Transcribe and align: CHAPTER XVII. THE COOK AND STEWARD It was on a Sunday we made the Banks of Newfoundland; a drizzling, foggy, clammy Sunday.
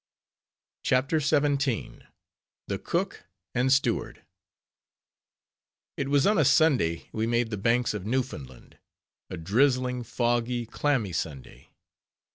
CHAPTER 0.83 1.19
XVII. 1.19 1.99
THE 2.67 2.79
COOK 2.79 3.25
AND 3.53 3.71
STEWARD 3.71 4.23
It 5.95 6.09
was 6.09 6.25
on 6.25 6.39
a 6.39 6.43
Sunday 6.43 7.07
we 7.11 7.27
made 7.27 7.51
the 7.51 7.57
Banks 7.57 7.93
of 7.93 8.03
Newfoundland; 8.07 8.79
a 9.29 9.37
drizzling, 9.37 10.01
foggy, 10.01 10.65
clammy 10.65 11.11
Sunday. 11.13 11.75